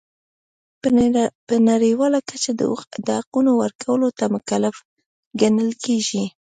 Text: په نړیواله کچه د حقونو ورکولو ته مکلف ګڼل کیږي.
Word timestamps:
په 1.47 1.55
نړیواله 1.69 2.19
کچه 2.29 2.51
د 3.07 3.09
حقونو 3.19 3.51
ورکولو 3.61 4.07
ته 4.17 4.25
مکلف 4.35 4.75
ګڼل 5.41 5.71
کیږي. 5.83 6.23